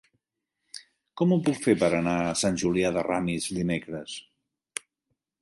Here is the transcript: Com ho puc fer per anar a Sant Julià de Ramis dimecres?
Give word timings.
Com 1.21 1.35
ho 1.35 1.37
puc 1.49 1.59
fer 1.65 1.75
per 1.83 1.89
anar 1.97 2.15
a 2.23 2.33
Sant 2.41 2.59
Julià 2.63 2.93
de 2.97 3.05
Ramis 3.11 3.49
dimecres? 3.61 4.19